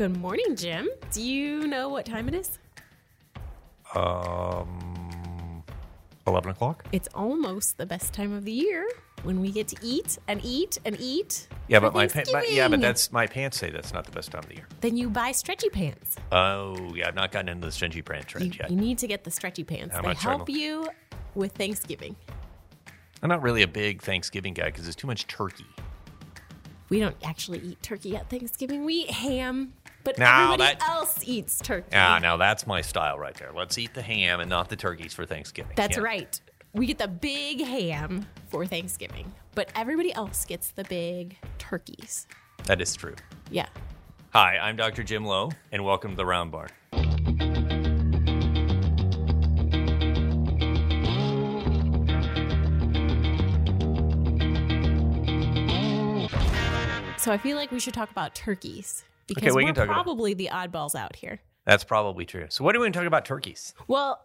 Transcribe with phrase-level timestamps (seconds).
[0.00, 0.88] Good morning, Jim.
[1.12, 2.58] Do you know what time it is?
[3.94, 5.62] Um,
[6.26, 6.86] eleven o'clock.
[6.90, 8.88] It's almost the best time of the year
[9.24, 11.48] when we get to eat and eat and eat.
[11.68, 14.30] Yeah, but my, pa- my yeah, but that's my pants say that's not the best
[14.30, 14.66] time of the year.
[14.80, 16.16] Then you buy stretchy pants.
[16.32, 18.70] Oh yeah, I've not gotten into the stringy brand You, trend yet.
[18.70, 19.94] you need to get the stretchy pants.
[19.94, 20.88] I'm they help you
[21.34, 22.16] with Thanksgiving.
[23.22, 25.66] I'm not really a big Thanksgiving guy because there's too much turkey.
[26.88, 28.84] We don't actually eat turkey at Thanksgiving.
[28.84, 29.74] We eat ham,
[30.04, 31.88] but Now everybody that- else eats turkey.
[31.94, 33.50] Ah, now that's my style right there.
[33.54, 35.72] Let's eat the ham and not the turkeys for Thanksgiving.
[35.76, 36.02] That's Yeah.
[36.02, 36.40] right.
[36.72, 42.26] We get the big ham for Thanksgiving, but everybody else gets the big turkeys.
[42.64, 43.16] That is true.
[43.50, 43.66] Yeah.
[44.32, 45.02] Hi, I'm Dr.
[45.02, 46.70] Jim Lowe, and welcome to the Round Barn.
[57.16, 60.04] So I feel like we should talk about turkeys because we we're can talk about-
[60.04, 61.40] probably the oddballs out here.
[61.66, 62.46] That's probably true.
[62.48, 63.74] So, what do we want to talk about turkeys?
[63.86, 64.24] Well,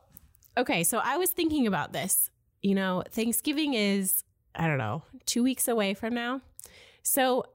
[0.57, 2.31] okay, so I was thinking about this.
[2.61, 4.23] You know, Thanksgiving is,
[4.55, 6.41] I don't know, two weeks away from now.
[7.03, 7.45] So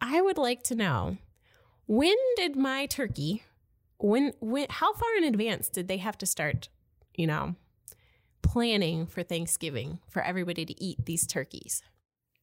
[0.00, 1.18] I would like to know
[1.86, 3.42] when did my turkey,
[3.98, 6.68] when, when, how far in advance did they have to start,
[7.14, 7.56] you know,
[8.42, 11.82] planning for Thanksgiving for everybody to eat these turkeys?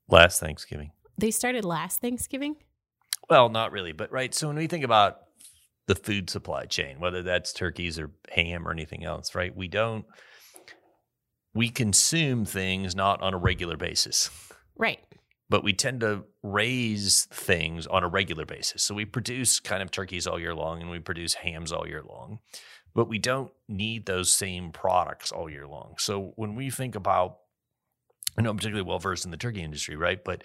[0.10, 0.92] Last Thanksgiving.
[1.18, 2.58] They started last Thanksgiving?
[3.30, 4.34] Well, not really, but right.
[4.34, 5.18] So, when we think about
[5.88, 9.56] the food supply chain, whether that's turkeys or ham or anything else, right?
[9.56, 10.06] We don't,
[11.54, 14.30] we consume things not on a regular basis.
[14.78, 15.00] Right.
[15.50, 18.84] but we tend to raise things on a regular basis.
[18.84, 22.04] So we produce kind of turkeys all year long and we produce hams all year
[22.04, 22.40] long,
[22.94, 25.96] but we don't need those same products all year long.
[26.00, 27.38] So when we think about,
[28.38, 30.24] I know I'm particularly well versed in the turkey industry, right?
[30.24, 30.44] But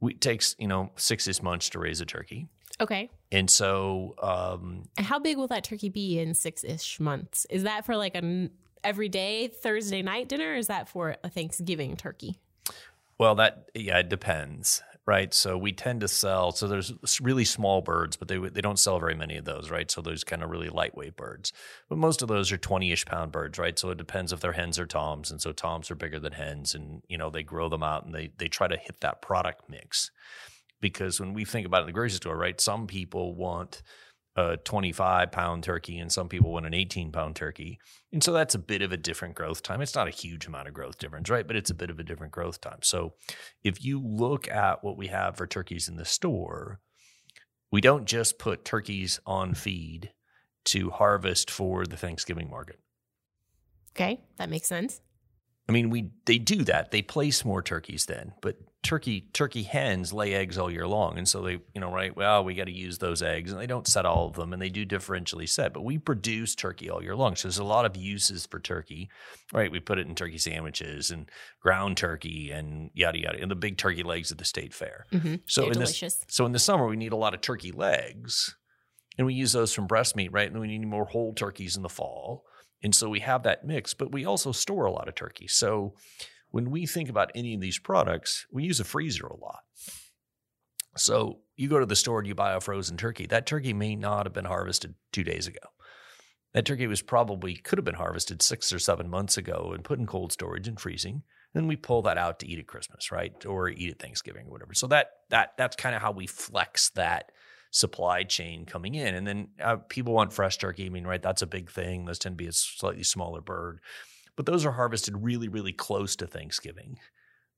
[0.00, 2.48] we, it takes, you know, six ish months to raise a turkey.
[2.80, 3.10] Okay.
[3.32, 7.46] And so, um, how big will that turkey be in six ish months?
[7.50, 8.50] Is that for like an
[8.84, 10.52] everyday Thursday night dinner?
[10.52, 12.38] Or is that for a Thanksgiving turkey?
[13.18, 15.32] Well, that yeah, it depends, right?
[15.32, 16.52] So we tend to sell.
[16.52, 16.92] So there's
[17.22, 19.90] really small birds, but they they don't sell very many of those, right?
[19.90, 21.50] So those kind of really lightweight birds,
[21.88, 23.78] but most of those are twenty ish pound birds, right?
[23.78, 26.74] So it depends if they're hens or toms, and so toms are bigger than hens,
[26.74, 29.70] and you know they grow them out and they they try to hit that product
[29.70, 30.10] mix,
[30.78, 32.60] because when we think about it in the grocery store, right?
[32.60, 33.82] Some people want
[34.38, 37.80] a 25 pound turkey and some people want an 18 pound turkey.
[38.12, 39.80] And so that's a bit of a different growth time.
[39.80, 41.46] It's not a huge amount of growth difference, right?
[41.46, 42.78] But it's a bit of a different growth time.
[42.82, 43.14] So
[43.64, 46.78] if you look at what we have for turkeys in the store,
[47.72, 50.12] we don't just put turkeys on feed
[50.66, 52.78] to harvest for the Thanksgiving market.
[53.96, 55.00] Okay, that makes sense.
[55.68, 56.92] I mean, we they do that.
[56.92, 61.28] They place more turkeys then, but turkey turkey hens lay eggs all year long, and
[61.28, 62.16] so they you know right.
[62.16, 64.62] Well, we got to use those eggs, and they don't set all of them, and
[64.62, 65.72] they do differentially set.
[65.72, 69.10] But we produce turkey all year long, so there's a lot of uses for turkey,
[69.52, 69.70] right?
[69.70, 71.28] We put it in turkey sandwiches and
[71.60, 75.06] ground turkey and yada yada, and the big turkey legs at the state fair.
[75.12, 75.36] Mm-hmm.
[75.46, 76.14] So They're in delicious.
[76.16, 78.54] this, so in the summer we need a lot of turkey legs,
[79.16, 80.50] and we use those from breast meat, right?
[80.50, 82.44] And we need more whole turkeys in the fall,
[82.82, 83.92] and so we have that mix.
[83.92, 85.48] But we also store a lot of turkey.
[85.48, 85.94] So
[86.50, 89.60] when we think about any of these products, we use a freezer a lot.
[90.96, 93.26] So you go to the store and you buy a frozen turkey.
[93.26, 95.60] That turkey may not have been harvested two days ago.
[96.54, 99.98] That turkey was probably could have been harvested six or seven months ago and put
[99.98, 101.22] in cold storage and freezing.
[101.54, 103.32] Then we pull that out to eat at Christmas, right?
[103.46, 104.74] Or eat at Thanksgiving or whatever.
[104.74, 107.30] So that that that's kind of how we flex that
[107.70, 109.14] supply chain coming in.
[109.14, 110.86] And then uh, people want fresh turkey.
[110.86, 111.22] I mean, right?
[111.22, 112.04] That's a big thing.
[112.04, 113.80] Those tend to be a slightly smaller bird,
[114.38, 117.00] but those are harvested really, really close to Thanksgiving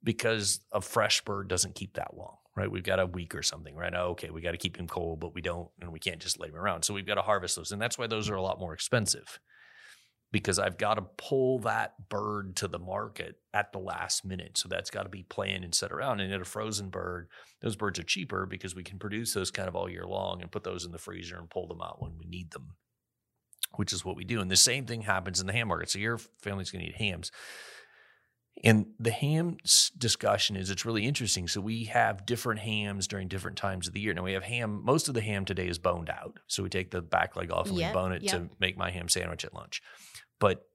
[0.02, 2.70] because a fresh bird doesn't keep that long, right?
[2.70, 3.92] We've got a week or something, right?
[3.94, 6.40] Oh, okay, we got to keep him cold, but we don't, and we can't just
[6.40, 6.86] lay him around.
[6.86, 9.38] So we've got to harvest those, and that's why those are a lot more expensive
[10.32, 14.56] because I've got to pull that bird to the market at the last minute.
[14.56, 16.20] So that's got to be planned and set around.
[16.20, 17.28] And in a frozen bird,
[17.60, 20.50] those birds are cheaper because we can produce those kind of all year long and
[20.50, 22.68] put those in the freezer and pull them out when we need them,
[23.76, 24.40] which is what we do.
[24.40, 25.90] And the same thing happens in the ham market.
[25.90, 27.30] So your family's going to eat hams.
[28.62, 29.56] And the ham
[29.96, 31.48] discussion is it's really interesting.
[31.48, 34.12] So we have different hams during different times of the year.
[34.12, 34.82] Now we have ham.
[34.84, 37.68] Most of the ham today is boned out, so we take the back leg off
[37.68, 38.32] and Yep, we bone it yep.
[38.32, 39.80] to make my ham sandwich at lunch.
[40.38, 40.66] But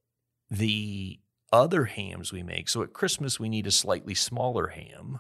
[0.50, 1.20] the
[1.54, 5.20] other hams we make, so at Christmas we need a slightly smaller ham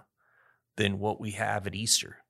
[0.77, 2.24] than what we have at Easter.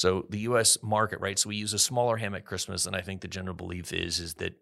[0.00, 0.78] So the U.S.
[0.82, 1.38] market, right?
[1.38, 4.18] So we use a smaller ham at Christmas, and I think the general belief is
[4.18, 4.54] is that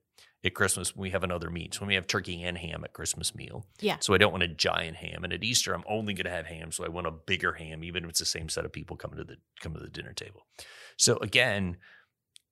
[0.44, 1.74] at Christmas we have another meat.
[1.74, 3.98] So when we have turkey and ham at Christmas meal, Yeah.
[4.00, 5.22] so I don't want a giant ham.
[5.22, 7.84] And at Easter, I'm only going to have ham, so I want a bigger ham,
[7.84, 10.12] even if it's the same set of people coming to the coming to the dinner
[10.12, 10.44] table.
[10.96, 11.76] So again,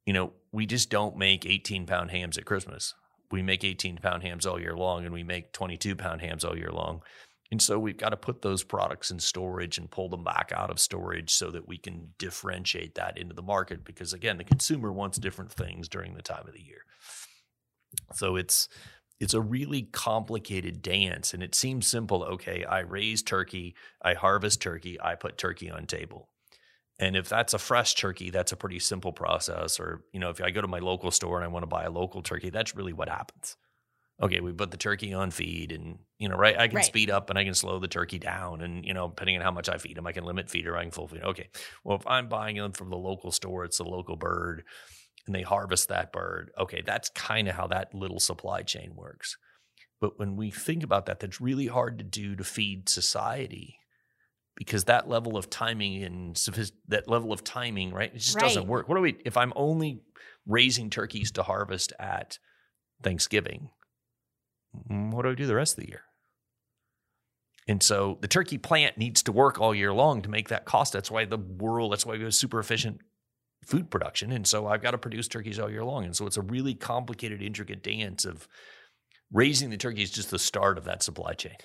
[0.05, 2.95] you know, we just don't make 18 pound hams at Christmas.
[3.33, 6.57] We make 18 pound hams all year long and we make 22 pound hams all
[6.57, 7.03] year long.
[7.51, 10.71] And so we've got to put those products in storage and pull them back out
[10.71, 14.93] of storage so that we can differentiate that into the market because again, the consumer
[14.93, 16.83] wants different things during the time of the year.
[18.15, 18.69] So it's
[19.19, 22.23] it's a really complicated dance and it seems simple.
[22.23, 26.29] Okay, I raise turkey, I harvest turkey, I put turkey on table.
[26.99, 29.79] And if that's a fresh turkey, that's a pretty simple process.
[29.79, 31.85] Or, you know, if I go to my local store and I want to buy
[31.85, 33.57] a local turkey, that's really what happens.
[34.23, 36.85] Okay, we put the turkey on feed and, you know, right, I can Right.
[36.87, 38.63] speed up and I can slow the turkey down.
[38.63, 40.77] And, you know, depending on how much I feed them, I can limit feed or
[40.77, 41.23] I can full feed.
[41.23, 41.51] Okay,
[41.85, 44.65] well, if I'm buying them from the local store, it's a local bird
[45.27, 46.51] and they harvest that bird.
[46.59, 49.37] Okay, that's kind of how that little supply chain works.
[50.01, 53.77] But when we think about that, that's really hard to do to feed society
[54.57, 56.37] because that level of timing and
[56.89, 58.15] that level of timing, right?
[58.15, 58.89] It just doesn't work.
[58.89, 60.01] What do we, if I'm only
[60.47, 62.39] raising turkeys to harvest at
[63.03, 63.69] Thanksgiving,
[64.87, 66.03] what do I do the rest of the year?
[67.69, 70.93] And so the turkey plant needs to work all year long to make that cost.
[70.93, 73.01] That's why the world, that's why we have super efficient
[73.65, 74.31] food production.
[74.31, 76.05] And so I've got to produce turkeys all year long.
[76.05, 78.47] And so it's a really complicated, intricate dance of
[79.33, 81.57] raising the turkey is just the start of that supply chain.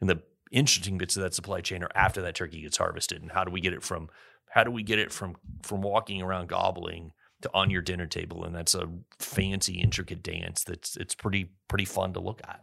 [0.00, 3.30] And the interesting bits of that supply chain are after that turkey gets harvested and
[3.30, 4.08] how do we get it from
[4.50, 8.44] how do we get it from from walking around gobbling to on your dinner table
[8.44, 8.88] and that's a
[9.18, 12.60] fancy intricate dance that's it's pretty pretty fun to look at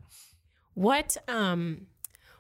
[0.74, 1.88] What um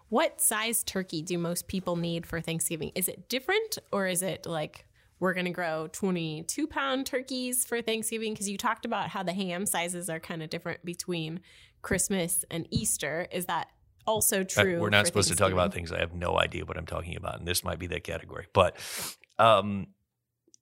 [0.09, 2.91] what size turkey do most people need for Thanksgiving?
[2.95, 4.85] Is it different or is it like
[5.19, 8.31] we're going to grow 22 pound turkeys for Thanksgiving?
[8.33, 11.41] Because you talked about how the ham sizes are kind of different between
[11.81, 13.27] Christmas and Easter.
[13.33, 13.67] Is that
[14.05, 14.79] also Uh, true?
[14.79, 17.39] we're not supposed to talk about things i have no idea what i'm talking about
[17.39, 18.77] and this might be that category but
[19.37, 19.87] um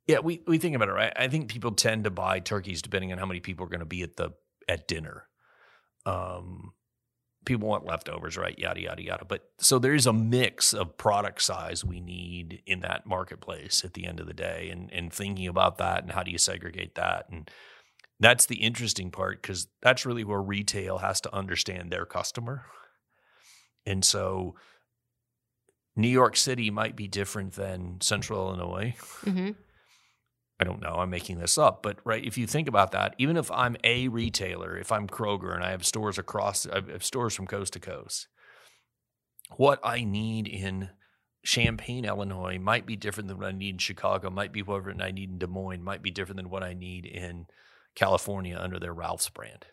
[0.07, 3.12] yeah we we think about it right i think people tend to buy turkeys depending
[3.12, 4.31] on how many people are going to be at the
[4.68, 5.28] at dinner
[6.06, 6.74] um
[7.46, 8.57] people want leftovers, right?
[8.57, 9.24] Yada yada yada.
[9.24, 14.06] But so there's a mix of product size we need in that marketplace at the
[14.06, 17.28] end of the day, and and thinking about that and how do you segregate that,
[17.30, 17.50] and
[18.19, 22.66] that's the interesting part because that's really where retail has to understand their customer,
[23.86, 24.56] and so.
[25.98, 28.96] New York City might be different than Central Illinois.
[29.22, 29.56] Mhm.
[30.60, 33.36] I don't know, I'm making this up, but right, if you think about that, even
[33.36, 37.36] if I'm a retailer, if I'm Kroger and I have stores across, I have stores
[37.36, 38.28] from coast to coast,
[39.57, 40.90] what I need in
[41.44, 45.12] Champaign, Illinois might be different than what I need in Chicago, might be what I
[45.12, 47.48] need in Des Moines, might be different than what I need in
[47.94, 49.66] California under their Ralphs brand.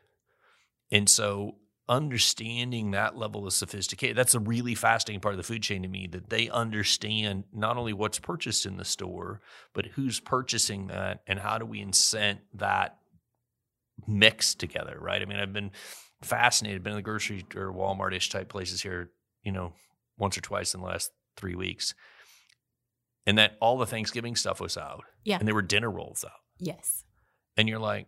[0.90, 1.56] And so
[1.88, 5.88] understanding that level of sophistication, that's a really fascinating part of the food chain to
[5.88, 9.40] me that they understand not only what's purchased in the store,
[9.74, 12.98] but who's purchasing that and how do we incent that
[14.06, 15.22] mix together, right?
[15.22, 15.72] I mean, I've been
[16.22, 19.10] fascinated, been in the grocery or Walmart-ish type places here,
[19.42, 19.72] you know,
[20.16, 21.94] once or twice in the last three weeks.
[23.26, 25.04] And that all the Thanksgiving stuff was out.
[25.24, 25.38] Yeah.
[25.38, 26.40] And there were dinner rolls out.
[26.58, 27.04] Yes.
[27.56, 28.06] And you're like,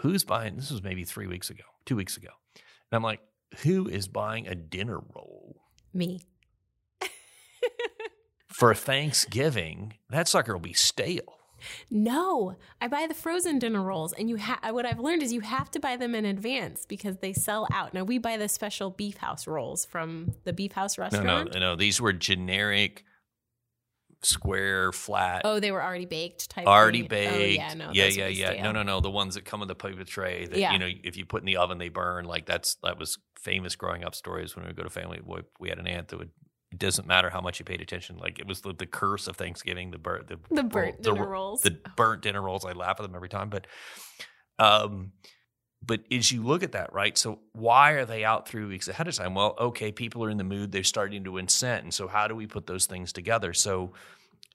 [0.00, 2.30] who's buying this was maybe three weeks ago, two weeks ago.
[2.90, 3.20] And I'm like,
[3.62, 5.62] who is buying a dinner roll
[5.92, 6.20] Me.
[8.48, 9.94] for Thanksgiving?
[10.10, 11.34] That sucker will be stale.
[11.90, 15.40] No, I buy the frozen dinner rolls, and you ha- what I've learned is you
[15.40, 17.92] have to buy them in advance because they sell out.
[17.92, 21.54] Now we buy the special beef house rolls from the beef house No, restaurant.
[21.54, 21.74] no, no.
[21.76, 23.04] These were generic,
[24.22, 26.66] square, flat, Oh, they were already baked type.
[26.66, 27.08] already thing.
[27.08, 27.34] baked.
[27.34, 28.50] Oh, yeah, no, yeah, yeah, yeah.
[28.52, 28.64] stale.
[28.64, 29.00] No, no, no.
[29.00, 30.72] The ones that come in the paper tray that Yeah.
[30.72, 32.24] you know, if you put in the oven, they burn.
[32.24, 35.20] Like that's that was famous growing up stories when we would go to family.
[35.24, 36.30] We, we had an aunt that would.
[36.70, 38.18] It doesn't matter how much you paid attention.
[38.18, 39.90] Like it was the, the curse of Thanksgiving.
[39.90, 41.62] The burnt, the, The burnt the- dinner rolls.
[41.62, 42.64] the burnt dinner rolls.
[42.66, 43.48] I laugh at them every time.
[43.48, 43.66] But,
[44.58, 45.12] um,
[45.84, 47.16] but as you look at that, right?
[47.16, 49.34] So why are they out three weeks ahead of time?
[49.34, 50.72] Well, okay, people are in the mood.
[50.72, 53.52] They're starting to incent, and so how do we put those things together?
[53.54, 53.92] So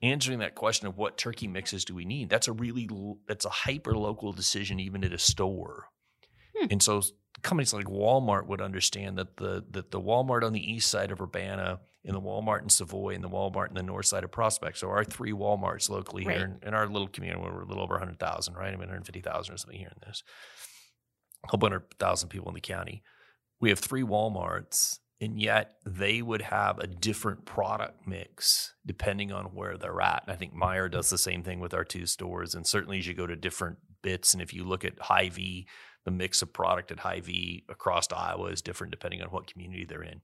[0.02, 2.30] answering that question of what turkey mixes do we need?
[2.30, 2.90] That's a really
[3.28, 5.88] that's a hyper local decision, even at a store.
[6.58, 6.68] Hmm.
[6.72, 7.02] And so
[7.42, 11.22] companies like Walmart would understand that the that the Walmart on the east side of
[11.22, 14.78] Urbana, and the Walmart in Savoy, and the Walmart in the north side of Prospect.
[14.78, 16.38] So our three Walmarts locally Right.
[16.38, 18.68] here in, in our little community, where we're a little over 100,000, right?
[18.68, 20.24] I mean, 150,000 or something here in this.
[21.44, 23.04] A couple hundred thousand people in the county.
[23.60, 29.46] We have three Walmarts, and yet they would have a different product mix depending on
[29.46, 30.24] where they're at.
[30.26, 32.56] And I think Meijer does the same thing with our two stores.
[32.56, 35.68] And certainly as you go to different bits, and if you look at Hy-Vee,
[36.06, 40.04] the mix of product at Hy-Vee across Iowa is different depending on what community they're
[40.04, 40.22] in.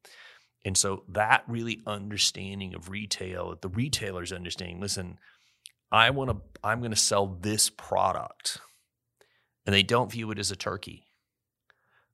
[0.65, 5.17] And so that really understanding of retail, the retailers understanding, listen,
[5.91, 8.59] I want to I'm going to sell this product.
[9.65, 11.05] And they don't view it as a turkey.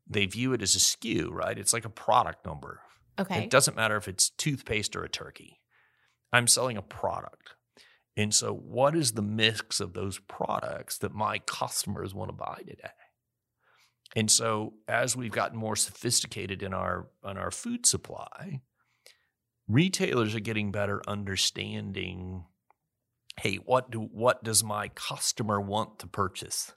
[0.07, 1.57] They view it as a SKU, right?
[1.57, 2.81] It's like a product number.
[3.17, 3.43] Okay.
[3.43, 5.59] It doesn't matter if it's toothpaste or a turkey.
[6.31, 7.55] I'm selling a product.
[8.17, 12.61] And so, what is the mix of those products that my customers want to buy
[12.65, 12.89] today?
[14.15, 18.61] And so, as we've gotten more sophisticated in our in our food supply,
[19.67, 22.45] retailers are getting better understanding.
[23.39, 26.73] Hey, what do what does my customer want to purchase?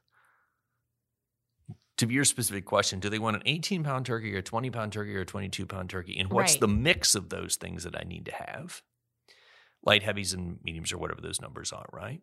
[1.99, 4.93] To your specific question, do they want an 18 pound turkey or a 20 pound
[4.93, 6.19] turkey or a 22 pound turkey?
[6.19, 6.61] And what's Right.
[6.61, 8.83] the mix of those things that I need to have?
[9.83, 12.21] Light, heavies, and mediums, or whatever those numbers are, right?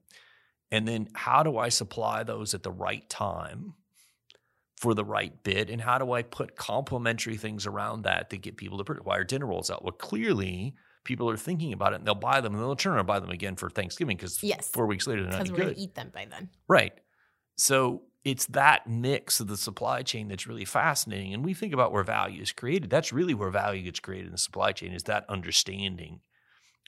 [0.72, 3.76] And then how do I supply those at the right time
[4.78, 5.70] for the right bid?
[5.70, 9.04] And how do I put complementary things around that to get people to purchase?
[9.06, 9.84] Why are dinner rolls out?
[9.84, 13.00] Well, clearly people are thinking about it and they'll buy them and they'll turn around
[13.02, 14.70] and buy them again for Thanksgiving because Yes.
[14.70, 16.50] four weeks later they're not Because we're going to eat them by then.
[16.68, 16.94] Right.
[17.58, 21.34] So it's that mix of the supply chain that's really fascinating.
[21.34, 22.90] And we think about where value is created.
[22.90, 26.22] That's really where value gets created in the supply chain is that understanding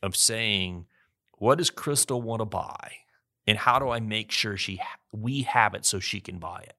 [0.02, 0.88] of saying,
[1.38, 2.92] what does Crystal want to buy?
[3.46, 4.82] And how do I make sure she
[5.14, 6.76] we have it so she can buy it?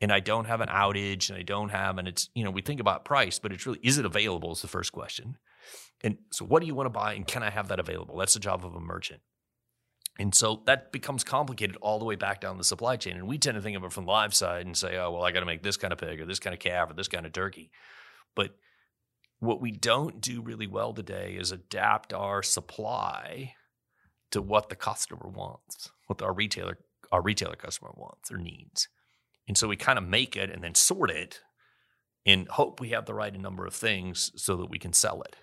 [0.00, 2.62] And I don't have an outage and I don't have, and it's, you know, we
[2.62, 5.38] think about price, but it's really, is it available is the first question.
[6.02, 8.16] And so what do you want to buy and can I have that available?
[8.16, 9.20] That's the job of a merchant.
[10.18, 13.16] And so that becomes complicated all the way back down the supply chain.
[13.16, 15.22] And we tend to think of it from the live side and say, oh, well,
[15.22, 17.06] I got to make this kind of pig or this kind of calf or this
[17.08, 17.70] kind of turkey.
[18.34, 18.56] But
[19.38, 23.54] what we don't do really well today is adapt our supply
[24.32, 26.78] to what the customer wants, what our retailer,
[27.12, 28.88] our retailer customer wants or needs.
[29.46, 31.40] And so we kind of make it and then sort it
[32.26, 35.36] and hope we have the right number of things so that we can sell it.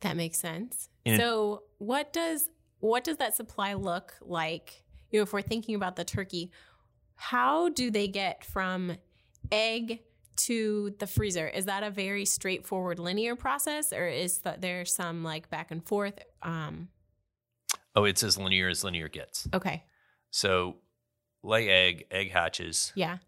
[0.00, 0.90] That makes sense.
[1.04, 4.82] And- so, what does what does that supply look like?
[5.10, 6.50] You know, if we're thinking about the turkey,
[7.14, 8.96] how do they get from
[9.50, 10.00] egg
[10.36, 11.48] to the freezer?
[11.48, 15.84] Is that a very straightforward linear process, or is that there some like back and
[15.84, 16.18] forth?
[16.42, 16.88] Um,
[17.96, 19.48] Oh, it's as linear as linear gets.
[19.52, 19.82] okay,
[20.30, 20.76] So
[21.42, 22.92] lay egg, egg hatches.
[22.94, 23.18] yeah,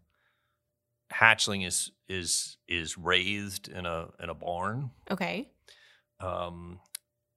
[1.13, 4.91] Hatchling is is is raised in a in a barn.
[5.09, 5.51] okay,
[6.21, 6.79] Um,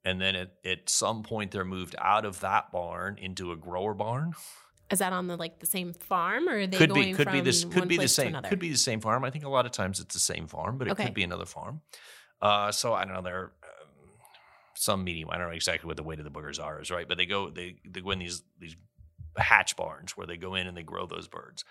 [0.04, 3.94] and then at, at some point they're moved out of that barn into a grower
[3.94, 4.34] barn.
[4.90, 7.30] is that on the like the same farm, or are they could going be could
[7.30, 9.24] be from this could be the same could be the same farm.
[9.24, 11.04] I think a lot of times it's the same farm, but it Okay.
[11.04, 11.80] could be another farm.
[12.42, 13.22] Uh, so I don't know.
[13.22, 13.88] They're um,
[14.74, 15.30] some medium.
[15.30, 17.26] I don't know exactly what the weight of the boogers are, is right, but they
[17.26, 18.76] go they they go in these these
[19.36, 21.64] hatch barns where they go in and they grow those birds,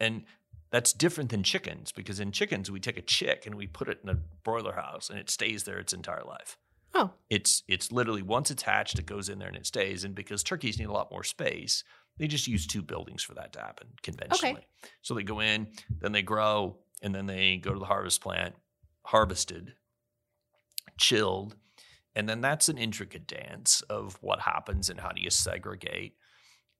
[0.00, 0.24] and
[0.70, 4.00] that's different than chickens because in chickens we take a chick and we put it
[4.02, 6.58] in a broiler house and it stays there its entire life.
[6.94, 10.04] Oh, It's it's literally once it's hatched, it goes in there and it stays.
[10.04, 11.84] And because turkeys need a lot more space,
[12.18, 14.66] they just use two buildings for that to happen conventionally.
[15.02, 15.68] So they go in,
[16.00, 18.54] then they grow, and then they go to the harvest plant,
[19.04, 19.74] harvested,
[20.98, 21.56] chilled,
[22.14, 26.16] and then that's an intricate dance of what happens and how do you segregate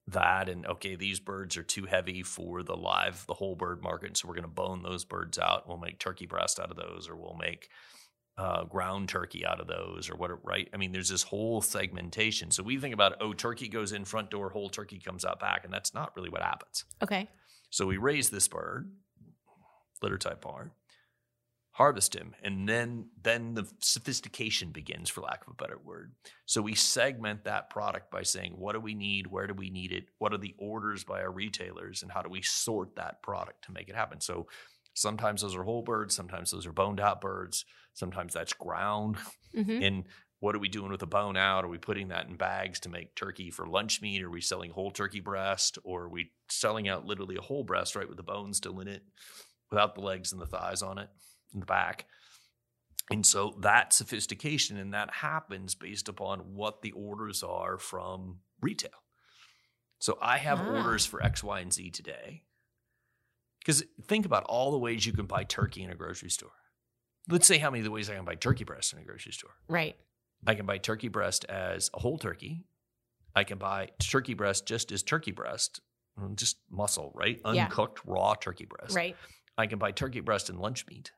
[0.09, 4.17] that and okay these birds are too heavy for the live the whole bird market
[4.17, 7.09] so we're going to bone those birds out we'll make turkey breast out of those
[7.11, 7.69] or we'll make
[8.39, 10.69] uh, ground turkey out of those or what right?
[10.73, 12.51] I mean there's this whole segmentation.
[12.51, 15.65] So we think about oh turkey goes in front door whole turkey comes out back
[15.65, 16.85] and that's not really what happens.
[17.03, 17.29] Okay,
[17.71, 18.91] so we raise this bird
[20.01, 20.71] litter type barn
[21.73, 26.13] harvest him and then then the sophistication begins for lack of a better word.
[26.47, 29.27] So we segment that product by saying what do we need?
[29.27, 30.07] Where do we need it?
[30.19, 32.03] What are the orders by our retailers?
[32.03, 34.21] And how do we sort that product to make it happen?
[34.21, 34.47] So
[35.01, 37.65] sometimes those are whole birds sometimes those are boned out birds
[37.95, 39.17] sometimes that's ground
[39.55, 40.05] hmm and
[40.41, 41.65] what are we doing with the bone out?
[41.65, 44.23] Are we putting that in bags to make turkey for lunch meat?
[44.23, 45.79] Are we selling whole turkey breast?
[45.83, 48.87] Or are we selling out literally a whole breast, right, with the bone still in
[48.87, 49.03] it,
[49.69, 51.09] without the legs and the thighs on it
[51.53, 52.07] in the back?
[53.11, 58.91] And so that sophistication and that happens based upon what the orders are from retail.
[59.99, 60.73] So I have Ah.
[60.73, 62.45] orders for X, Y, and Z today.
[63.59, 66.51] Because think about all the ways you can buy turkey in a grocery store.
[67.29, 69.33] Let's say how many of the ways I can buy turkey breast in a grocery
[69.33, 69.51] store.
[69.69, 69.97] right,
[70.47, 72.65] I can buy turkey breast as a whole turkey.
[73.35, 75.81] I can buy turkey breast just as turkey breast,
[76.19, 77.41] mm, just muscle, right?
[77.45, 77.65] Yeah.
[77.65, 78.95] Uncooked raw turkey breast.
[78.97, 79.17] right,
[79.59, 81.13] I can buy turkey breast in lunch meat.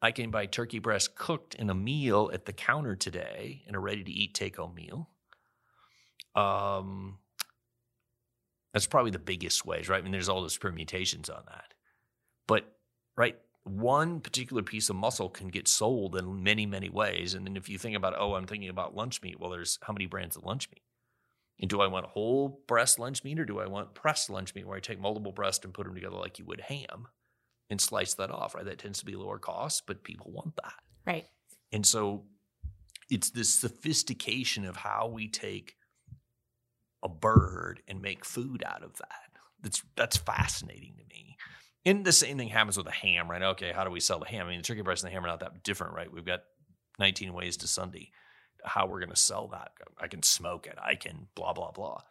[0.00, 3.80] I can buy turkey breast cooked in a meal at the counter today in a
[3.80, 5.08] ready to eat take home meal.
[6.34, 7.18] Um,
[8.72, 9.98] that's probably the biggest ways, right?
[9.98, 11.74] I mean, there's all those permutations on that.
[12.46, 12.64] But,
[13.16, 17.34] right, one particular piece of muscle can get sold in many, many ways.
[17.34, 19.92] And then if you think about, oh, I'm thinking about lunch meat, well, there's how
[19.92, 20.82] many brands of lunch meat?
[21.60, 24.66] And do I want whole breast lunch meat or do I want pressed lunch meat
[24.66, 27.06] where I take multiple breasts and put them together like you would ham
[27.70, 28.64] and slice that off, right?
[28.64, 30.74] That tends to be lower cost, but people want that.
[31.06, 31.26] Right.
[31.70, 32.24] And so
[33.10, 35.76] it's this sophistication of how we take
[37.02, 39.08] a bird and make food out of that.
[39.62, 41.36] That's that's fascinating to me.
[41.84, 43.42] And the same thing happens with a ham, right?
[43.42, 44.46] Okay, how do we sell the ham?
[44.46, 46.12] I mean, the turkey breast and the ham are not that different, right?
[46.12, 46.40] We've got
[46.98, 48.10] 19 ways to Sunday
[48.64, 49.72] how we're going to sell that.
[50.00, 50.78] I can smoke it.
[50.80, 52.02] I can blah blah blah.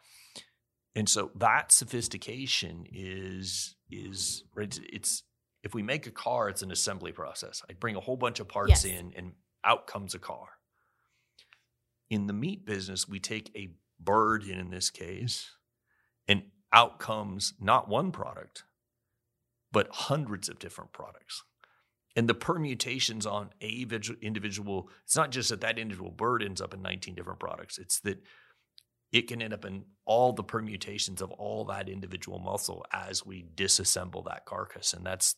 [0.94, 5.22] And so that sophistication is is it's, it's
[5.62, 7.62] if we make a car, it's an assembly process.
[7.70, 8.84] I bring a whole bunch of parts Yes.
[8.84, 9.32] in, and
[9.64, 10.48] out comes a car.
[12.10, 13.70] In the meat business, we take a
[14.04, 15.50] bird in, this case,
[16.28, 16.42] and
[16.72, 18.64] out comes not one product,
[19.70, 21.42] but hundreds of different products.
[22.14, 23.86] And the permutations on a
[24.20, 28.00] individual, it's not just that that individual bird ends up in 19 different products, it's
[28.00, 28.22] that
[29.12, 33.44] it can end up in all the permutations of all that individual muscle as we
[33.54, 34.92] disassemble that carcass.
[34.92, 35.36] And that's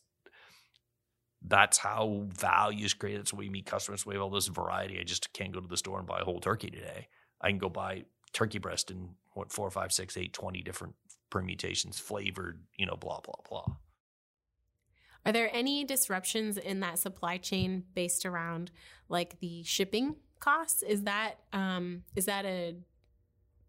[1.47, 3.21] that's how value is created.
[3.21, 4.05] That's why we meet customers.
[4.05, 4.99] We have all this variety.
[4.99, 7.07] I just can't go to the store and buy a whole turkey today.
[7.41, 8.05] I can go buy
[8.35, 10.93] turkey breast in what four, five, six, eight, 20 different
[11.29, 13.75] permutations, flavored, you know, blah, blah, blah.
[15.25, 18.69] Are there any disruptions in that supply chain based around
[19.09, 20.83] like the shipping costs?
[20.83, 22.75] Is that um is that a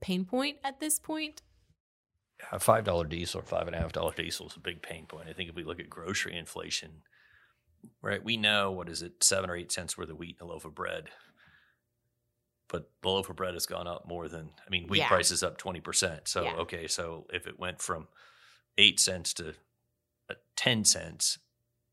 [0.01, 1.41] pain point at this point?
[2.53, 5.07] A five dollar diesel or five and a half dollar diesel is a big pain
[5.07, 5.29] point.
[5.31, 6.91] I think if we look at grocery inflation,
[8.03, 10.51] right, we know what is it, seven or eight cents worth of wheat in a
[10.51, 11.09] loaf of bread.
[12.69, 15.09] But the loaf of bread has gone up more than I mean, wheat Yeah.
[15.09, 16.29] price is up twenty percent.
[16.29, 16.55] So Yeah.
[16.57, 18.09] okay, so if it went from
[18.79, 19.55] eight cents to
[20.31, 21.39] uh, ten cents,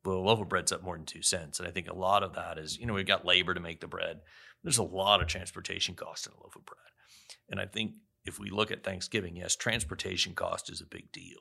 [0.03, 1.60] well, a loaf of bread's up more than two cents.
[1.60, 3.80] And I think a lot of that is, you know, we've got labor to make
[3.82, 4.22] the bread.
[4.63, 6.80] There's a lot of transportation cost in a loaf of bread.
[7.50, 7.94] And I think
[8.25, 11.39] if we look at Thanksgiving, yes, transportation cost is a big deal.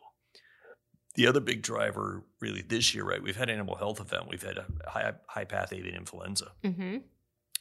[1.14, 3.22] The other big driver, really, this year, right?
[3.22, 4.28] We've had animal health event.
[4.28, 6.98] We've had a high, high path avian influenza, Mm-hmm.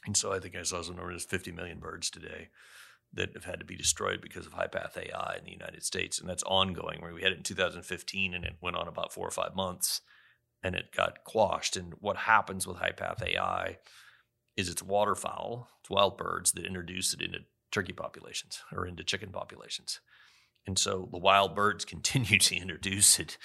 [0.06, 2.48] And so I think I saw some numbers: 50 million birds today
[3.14, 6.18] that have had to be destroyed because of high path AI in the United States,
[6.18, 7.02] and that's ongoing.
[7.02, 10.00] We had it in 2015, and it went on about four or five months,
[10.62, 11.76] and it got quashed.
[11.76, 13.78] And what happens with high path AI
[14.56, 19.30] is it's waterfowl, it's wild birds that introduce it into turkey populations or into chicken
[19.30, 20.00] populations.
[20.66, 23.36] And so the wild birds continue to introduce it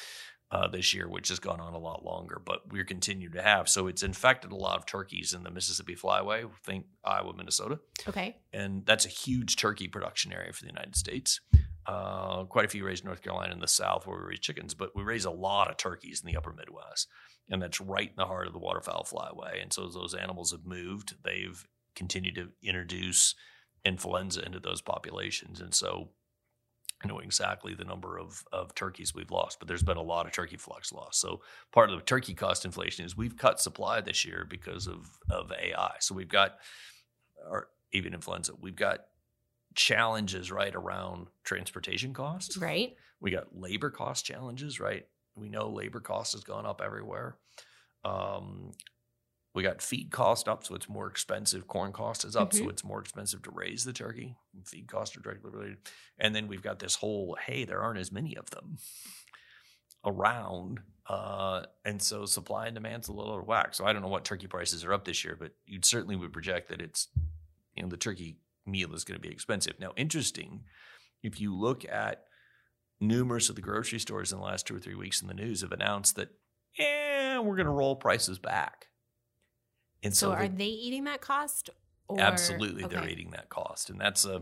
[0.51, 3.67] uh, this year, which has gone on a lot longer, but we're continuing to have.
[3.67, 7.79] So it's infected a lot of turkeys in the Mississippi Flyway, think Iowa, Minnesota.
[8.07, 8.37] Okay.
[8.53, 11.41] And that's a huge turkey production area for the United States.
[11.85, 14.73] Uh, quite a few raised in North Carolina in the South where we raise chickens,
[14.73, 17.07] but we raise a lot of turkeys in the upper Midwest.
[17.49, 19.61] And that's right in the heart of the waterfowl flyway.
[19.61, 23.35] And so as those animals have moved, they've continued to introduce
[23.85, 25.61] influenza into those populations.
[25.61, 26.09] And so
[27.03, 30.25] I know exactly the number of, of turkeys we've lost, but there's been a lot
[30.25, 31.19] of turkey flocks lost.
[31.19, 35.07] So part of the turkey cost inflation is we've cut supply this year because of,
[35.29, 35.95] of AI.
[35.99, 36.57] So we've got
[37.47, 38.53] our avian influenza.
[38.59, 39.05] We've got
[39.75, 42.57] challenges right around transportation costs.
[42.57, 42.95] Right.
[43.19, 45.05] We got labor cost challenges, right?
[45.35, 47.37] We know labor cost has gone up everywhere.
[48.03, 48.71] Um,
[49.53, 51.67] we got feed cost up, so it's more expensive.
[51.67, 52.69] Corn cost is up, so Mhm.
[52.69, 54.37] it's more expensive to raise the turkey.
[54.65, 55.77] Feed costs are directly related.
[56.19, 58.77] And then we've got this whole hey, there aren't as many of them
[60.05, 60.81] around.
[61.07, 63.73] Uh, and so supply and demand's a little out of whack.
[63.73, 66.33] So I don't know what turkey prices are up this year, but you'd certainly would
[66.33, 67.07] project that it's,
[67.75, 69.79] you know, the turkey meal is going to be expensive.
[69.79, 70.65] Now, interesting,
[71.23, 72.25] if you look at
[72.99, 75.61] numerous of the grocery stores in the last two or three weeks in the news
[75.61, 76.29] have announced that,
[76.77, 78.87] yeah, we're going to roll prices back.
[80.03, 81.69] And So, so, are the- they eating that cost?
[82.07, 84.41] Or, Absolutely, they're eating that cost, and that's a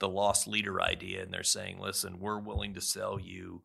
[0.00, 1.22] the loss leader idea.
[1.22, 3.62] And they're saying, "Listen, we're willing to sell you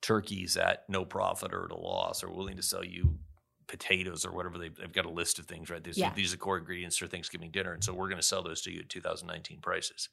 [0.00, 3.18] turkeys at no profit or at a loss, or willing to sell you
[3.66, 5.82] potatoes or whatever they, they've got a list of things, right?
[5.82, 6.12] These, Yeah.
[6.14, 8.70] these are core ingredients for Thanksgiving dinner, and so we're going to sell those to
[8.72, 10.08] you at 2019 prices."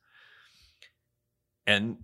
[1.67, 2.03] And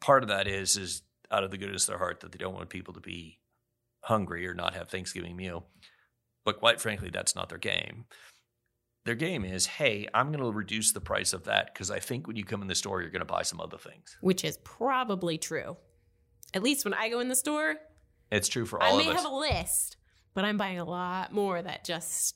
[0.00, 2.54] part of that is is out of the goodness of their heart that they don't
[2.54, 3.40] want people to be
[4.02, 5.66] hungry or not have Thanksgiving meal.
[6.46, 8.06] But quite frankly, that's not their game
[9.06, 12.26] their game is, hey, I'm going to reduce the price of that because I think
[12.26, 14.16] when you come in the store, you're going to buy some other things.
[14.20, 15.76] Which is probably true.
[16.52, 17.76] At least when I go in the store,
[18.32, 19.22] It's true for I all may of us.
[19.22, 19.96] have a list,
[20.34, 22.34] but I'm buying a lot more that just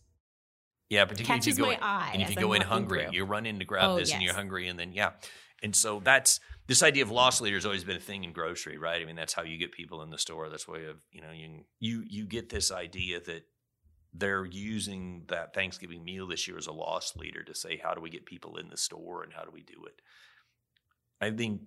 [0.89, 2.11] yeah, particularly if you go my in, eye.
[2.15, 3.15] and if you I'm go in hungry, through.
[3.15, 5.11] you run in to grab Oh, this and you're hungry, and then yeah,
[5.63, 8.77] and so that's this idea of loss leader has always been a thing in grocery,
[8.79, 9.01] right?
[9.01, 10.49] I mean, that's how you get people in the store.
[10.49, 13.43] That's why you have, you know you you you get this idea that
[14.13, 18.01] they're using that Thanksgiving meal this year as a loss leader to say, how do
[18.01, 20.01] we get people in the store and how do we do it?
[21.21, 21.61] I think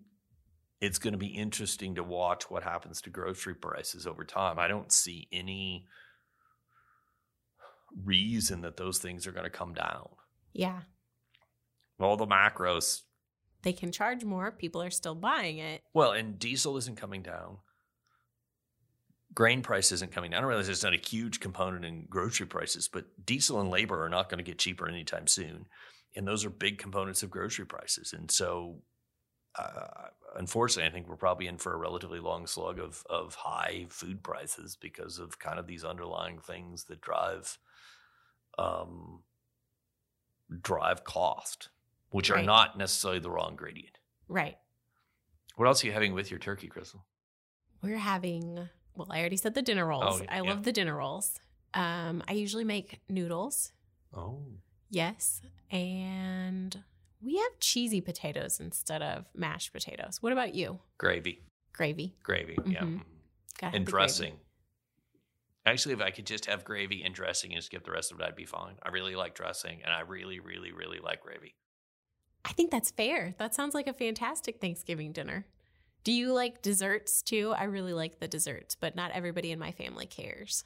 [0.81, 4.59] it's going to be interesting to watch what happens to grocery prices over time.
[4.59, 5.87] I don't see any
[8.03, 10.09] reason that those things are going to come down.
[10.51, 10.81] Yeah.
[11.99, 13.01] All the macros.
[13.61, 14.51] They can charge more.
[14.51, 15.81] People are still buying it.
[15.93, 17.59] Well, and diesel isn't coming down.
[19.33, 20.39] Grain price isn't coming down.
[20.39, 24.03] I don't realize it's not a huge component in grocery prices, but diesel and labor
[24.03, 25.67] are not going to get cheaper anytime soon.
[26.15, 28.13] And those are big components of grocery prices.
[28.13, 28.81] And so,
[29.57, 33.87] uh, unfortunately, I think we're probably in for a relatively long slug of, of high
[33.89, 37.57] food prices because of kind of these underlying things that drive
[38.59, 39.23] um,
[40.61, 41.69] drive cost,
[42.11, 43.97] which are not necessarily the raw ingredient.
[44.27, 44.57] Right.
[45.55, 47.05] What else are you having with your turkey, Crystal?
[47.81, 50.21] We're having, well, I already said the dinner rolls.
[50.21, 50.41] Oh, I yeah.
[50.41, 51.39] love the dinner rolls.
[51.73, 53.71] Um, I usually make noodles.
[54.15, 54.39] Oh,
[54.89, 55.41] Yes.
[55.71, 56.83] And
[57.19, 60.21] we have cheesy potatoes instead of mashed potatoes.
[60.21, 60.79] What about you?
[60.99, 61.41] gravy,
[61.73, 62.13] Gravy.
[62.21, 63.01] gravy, yeah, Mhm.
[63.57, 64.39] Gotta and dressing.
[65.65, 68.23] Actually, if I could just have gravy and dressing and skip the rest of it,
[68.23, 68.75] I'd be fine.
[68.83, 71.55] I really like dressing, and I really, really, really like gravy.
[72.45, 73.33] I think that's fair.
[73.39, 75.47] That sounds like a fantastic Thanksgiving dinner.
[76.03, 77.53] Do you like desserts too?
[77.57, 80.65] I really like the desserts, but not everybody in my family cares.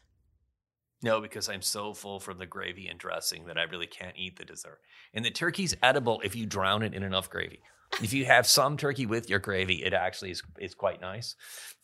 [1.04, 4.38] No, because I'm so full from the gravy and dressing that I really can't eat
[4.38, 4.80] the dessert.
[5.14, 7.62] And the turkey's edible if you drown it in enough gravy.
[8.02, 11.36] If you have some turkey with your gravy, it actually is, is quite nice.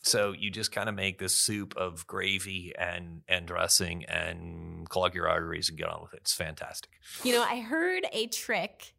[0.02, 5.14] So you just kind of make this soup of gravy and and dressing and clog
[5.14, 6.20] your arteries and get on with it.
[6.20, 6.90] It's fantastic.
[7.22, 8.94] You know, I heard a trick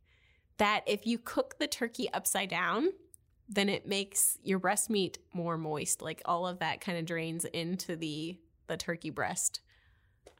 [0.57, 2.89] that if you cook the turkey upside down,
[3.47, 6.01] then it makes your breast meat more moist.
[6.01, 9.61] Like all of that kind of drains into the the turkey breast.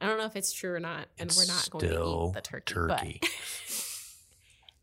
[0.00, 2.34] I don't know if it's true or not, and It's we're not going to eat
[2.34, 2.74] the turkey.
[2.74, 3.20] turkey.
[3.22, 3.30] But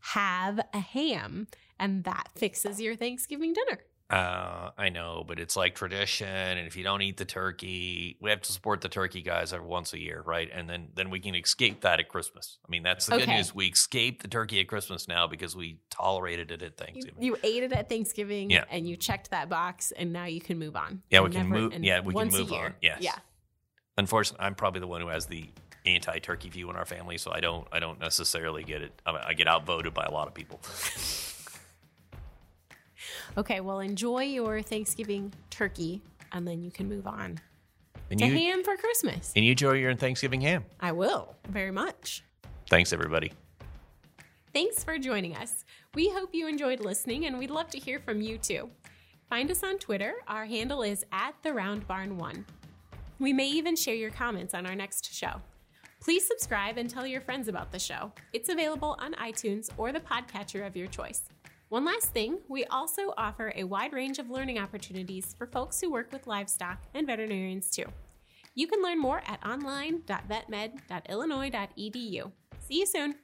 [0.00, 1.46] have a ham,
[1.78, 3.80] and that fixes your Thanksgiving dinner.
[4.10, 8.28] Uh, I know, but it's like tradition, and if you don't eat the turkey, we
[8.30, 10.48] have to support the turkey guys every once a year, right?
[10.52, 12.58] And then then we can escape that at Christmas.
[12.66, 13.54] I mean, that's the good news.
[13.54, 17.22] We escape the turkey at Christmas now because we tolerated it at Thanksgiving.
[17.22, 18.64] you ate it at Thanksgiving, Yeah.
[18.70, 21.02] and you checked that box, and now you can move on.
[21.10, 22.74] Yeah, we And can move- yeah, we can move on.
[22.82, 22.98] Yes.
[23.00, 23.14] Yeah.
[23.96, 25.48] Unfortunately, I'm probably the one who has the
[25.86, 29.00] anti-turkey view in our family, so I don't I don't necessarily get it.
[29.06, 30.60] I, mean, I get outvoted by a lot of people.
[33.36, 37.40] Okay, well, enjoy your Thanksgiving turkey, and then you can move on
[38.10, 39.32] And to you ham for Christmas.
[39.34, 40.64] and you enjoy your Thanksgiving ham.
[40.80, 42.22] I will very much.
[42.70, 43.32] Thanks, everybody.
[44.52, 45.64] Thanks for joining us.
[45.94, 48.70] We hope you enjoyed listening, and we'd love to hear from you too.
[49.28, 50.14] Find us on Twitter.
[50.28, 52.46] Our handle is at the Round Barn One.
[53.18, 55.40] We may even share your comments on our next show.
[56.00, 58.12] Please subscribe and tell your friends about the show.
[58.32, 61.22] It's available on iTunes or the podcatcher of your choice.
[61.68, 65.90] One last thing, we also offer a wide range of learning opportunities for folks who
[65.90, 67.86] work with livestock and veterinarians too.
[68.54, 72.32] You can learn more at online.vetmed.illinois.edu.
[72.60, 73.16] See you soon.